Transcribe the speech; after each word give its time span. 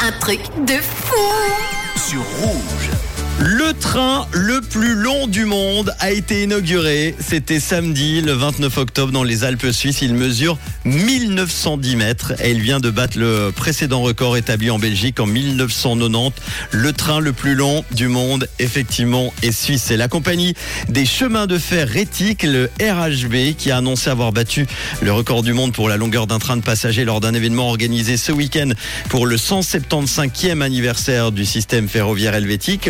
un 0.00 0.12
truc 0.20 0.40
de 0.66 0.80
fou 0.80 1.16
sur 1.96 2.22
Rouge. 2.40 2.93
Le 3.40 3.72
train 3.72 4.28
le 4.32 4.60
plus 4.60 4.94
long 4.94 5.26
du 5.26 5.44
monde 5.44 5.92
a 5.98 6.12
été 6.12 6.44
inauguré. 6.44 7.16
C'était 7.18 7.58
samedi, 7.58 8.20
le 8.20 8.32
29 8.32 8.78
octobre, 8.78 9.12
dans 9.12 9.24
les 9.24 9.42
Alpes 9.42 9.72
suisses. 9.72 10.02
Il 10.02 10.14
mesure 10.14 10.56
1910 10.84 11.96
mètres 11.96 12.32
et 12.40 12.52
il 12.52 12.60
vient 12.60 12.78
de 12.78 12.90
battre 12.90 13.18
le 13.18 13.50
précédent 13.54 14.02
record 14.02 14.36
établi 14.36 14.70
en 14.70 14.78
Belgique 14.78 15.18
en 15.18 15.26
1990. 15.26 16.40
Le 16.70 16.92
train 16.92 17.18
le 17.18 17.32
plus 17.32 17.56
long 17.56 17.84
du 17.90 18.06
monde, 18.06 18.48
effectivement, 18.60 19.34
est 19.42 19.50
suisse. 19.50 19.82
C'est 19.86 19.96
la 19.96 20.06
compagnie 20.06 20.54
des 20.88 21.04
chemins 21.04 21.48
de 21.48 21.58
fer 21.58 21.88
rétique, 21.88 22.44
le 22.44 22.70
RHB, 22.80 23.56
qui 23.58 23.72
a 23.72 23.78
annoncé 23.78 24.10
avoir 24.10 24.32
battu 24.32 24.66
le 25.02 25.12
record 25.12 25.42
du 25.42 25.52
monde 25.52 25.72
pour 25.72 25.88
la 25.88 25.96
longueur 25.96 26.28
d'un 26.28 26.38
train 26.38 26.56
de 26.56 26.62
passagers 26.62 27.04
lors 27.04 27.20
d'un 27.20 27.34
événement 27.34 27.68
organisé 27.68 28.16
ce 28.16 28.30
week-end 28.30 28.70
pour 29.08 29.26
le 29.26 29.36
175e 29.36 30.60
anniversaire 30.60 31.32
du 31.32 31.44
système 31.44 31.88
ferroviaire 31.88 32.34
helvétique. 32.34 32.86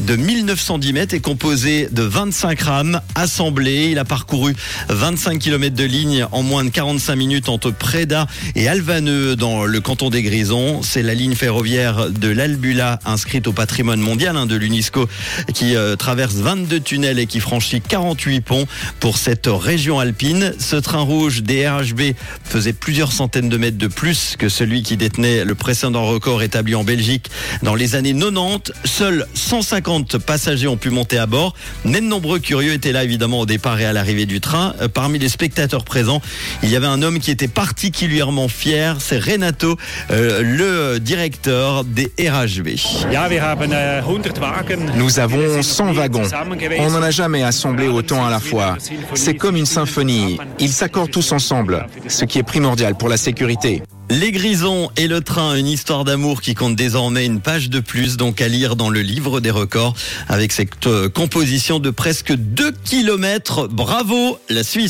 De 0.00 0.16
1910 0.16 0.92
mètres 0.92 1.14
est 1.14 1.20
composé 1.20 1.88
de 1.92 2.02
25 2.02 2.60
rames 2.60 3.00
assemblées. 3.14 3.88
Il 3.90 3.98
a 3.98 4.04
parcouru 4.04 4.56
25 4.88 5.38
km 5.38 5.76
de 5.76 5.84
ligne 5.84 6.26
en 6.32 6.42
moins 6.42 6.64
de 6.64 6.70
45 6.70 7.14
minutes 7.14 7.48
entre 7.48 7.70
Preda 7.70 8.26
et 8.56 8.66
Alvaneux 8.68 9.36
dans 9.36 9.64
le 9.64 9.80
canton 9.80 10.10
des 10.10 10.22
Grisons. 10.22 10.82
C'est 10.82 11.02
la 11.02 11.14
ligne 11.14 11.36
ferroviaire 11.36 12.10
de 12.10 12.28
l'Albula 12.28 12.98
inscrite 13.04 13.46
au 13.46 13.52
patrimoine 13.52 14.00
mondial 14.00 14.36
hein, 14.36 14.46
de 14.46 14.56
l'UNESCO 14.56 15.08
qui 15.52 15.76
euh, 15.76 15.94
traverse 15.94 16.34
22 16.34 16.80
tunnels 16.80 17.20
et 17.20 17.26
qui 17.26 17.38
franchit 17.38 17.80
48 17.80 18.40
ponts 18.40 18.66
pour 18.98 19.18
cette 19.18 19.46
région 19.46 20.00
alpine. 20.00 20.52
Ce 20.58 20.76
train 20.76 21.02
rouge 21.02 21.42
des 21.42 21.68
RHB 21.68 22.14
faisait 22.44 22.72
plusieurs 22.72 23.12
centaines 23.12 23.48
de 23.48 23.56
mètres 23.56 23.78
de 23.78 23.86
plus 23.86 24.34
que 24.36 24.48
celui 24.48 24.82
qui 24.82 24.96
détenait 24.96 25.44
le 25.44 25.54
précédent 25.54 26.06
record 26.06 26.42
établi 26.42 26.74
en 26.74 26.82
Belgique 26.82 27.30
dans 27.62 27.76
les 27.76 27.94
années 27.94 28.14
90. 28.14 28.72
Seuls 28.84 29.26
150 29.44 30.18
passagers 30.18 30.66
ont 30.68 30.76
pu 30.76 30.90
monter 30.90 31.18
à 31.18 31.26
bord. 31.26 31.54
Mais 31.84 32.00
de 32.00 32.06
nombreux 32.06 32.38
curieux 32.38 32.72
étaient 32.72 32.92
là 32.92 33.04
évidemment 33.04 33.40
au 33.40 33.46
départ 33.46 33.78
et 33.78 33.84
à 33.84 33.92
l'arrivée 33.92 34.26
du 34.26 34.40
train. 34.40 34.74
Euh, 34.80 34.88
Parmi 34.88 35.18
les 35.18 35.28
spectateurs 35.28 35.84
présents, 35.84 36.22
il 36.62 36.70
y 36.70 36.76
avait 36.76 36.86
un 36.86 37.02
homme 37.02 37.18
qui 37.18 37.30
était 37.30 37.48
particulièrement 37.48 38.48
fier. 38.48 38.96
C'est 39.00 39.18
Renato, 39.18 39.76
euh, 40.10 40.40
le 40.42 40.98
directeur 40.98 41.84
des 41.84 42.12
RHB. 42.18 42.68
Nous 44.96 45.18
avons 45.18 45.62
100 45.62 45.92
wagons. 45.92 46.22
On 46.78 46.90
n'en 46.90 47.02
a 47.02 47.10
jamais 47.10 47.42
assemblé 47.42 47.88
autant 47.88 48.24
à 48.24 48.30
la 48.30 48.40
fois. 48.40 48.76
C'est 49.14 49.34
comme 49.34 49.56
une 49.56 49.66
symphonie. 49.66 50.38
Ils 50.58 50.72
s'accordent 50.72 51.10
tous 51.10 51.32
ensemble, 51.32 51.86
ce 52.08 52.24
qui 52.24 52.38
est 52.38 52.42
primordial 52.42 52.96
pour 52.96 53.08
la 53.08 53.16
sécurité. 53.16 53.82
Les 54.10 54.32
Grisons 54.32 54.90
et 54.98 55.08
le 55.08 55.22
train, 55.22 55.56
une 55.56 55.66
histoire 55.66 56.04
d'amour 56.04 56.42
qui 56.42 56.54
compte 56.54 56.76
désormais 56.76 57.24
une 57.24 57.40
page 57.40 57.70
de 57.70 57.80
plus, 57.80 58.18
donc 58.18 58.42
à 58.42 58.48
lire 58.48 58.76
dans 58.76 58.90
le 58.90 59.00
livre 59.00 59.40
des 59.40 59.50
records, 59.50 59.94
avec 60.28 60.52
cette 60.52 60.86
euh, 60.86 61.08
composition 61.08 61.78
de 61.78 61.88
presque 61.88 62.34
2 62.34 62.72
km. 62.84 63.66
Bravo 63.66 64.38
la 64.50 64.62
Suisse 64.62 64.82